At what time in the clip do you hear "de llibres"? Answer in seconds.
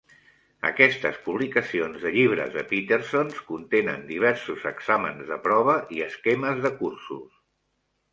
2.05-2.49